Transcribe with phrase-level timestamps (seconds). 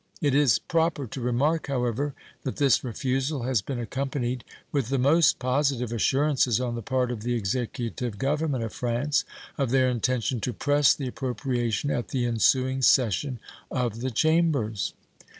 [0.19, 5.37] It is proper to remark, however, that this refusal has been accompanied with the most
[5.37, 9.25] positive assurances on the part of the executive government of France
[9.59, 13.37] of their intention to press the appropriation at the ensuing session
[13.69, 14.95] of the Chambers.